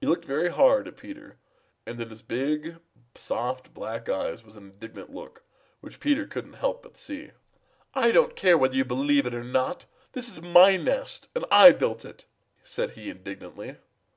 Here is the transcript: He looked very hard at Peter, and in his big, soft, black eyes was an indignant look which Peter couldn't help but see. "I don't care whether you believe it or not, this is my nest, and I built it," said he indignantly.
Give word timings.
He 0.00 0.06
looked 0.08 0.24
very 0.24 0.48
hard 0.48 0.88
at 0.88 0.96
Peter, 0.96 1.36
and 1.86 2.00
in 2.00 2.10
his 2.10 2.22
big, 2.22 2.80
soft, 3.14 3.72
black 3.72 4.08
eyes 4.08 4.42
was 4.42 4.56
an 4.56 4.64
indignant 4.72 5.14
look 5.14 5.44
which 5.78 6.00
Peter 6.00 6.26
couldn't 6.26 6.54
help 6.54 6.82
but 6.82 6.96
see. 6.96 7.30
"I 7.94 8.10
don't 8.10 8.34
care 8.34 8.58
whether 8.58 8.74
you 8.74 8.84
believe 8.84 9.26
it 9.26 9.32
or 9.32 9.44
not, 9.44 9.86
this 10.10 10.28
is 10.28 10.42
my 10.42 10.76
nest, 10.76 11.28
and 11.36 11.44
I 11.52 11.70
built 11.70 12.04
it," 12.04 12.24
said 12.64 12.94
he 12.94 13.10
indignantly. 13.10 13.76